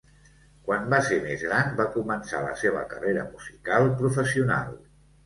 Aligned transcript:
Quan 0.67 0.85
va 0.93 1.01
ser 1.09 1.19
més 1.25 1.43
gran 1.49 1.69
va 1.81 1.85
començar 1.97 2.39
la 2.45 2.55
seva 2.63 2.81
carrera 2.95 3.27
musical 3.35 3.91
professional. 4.01 4.73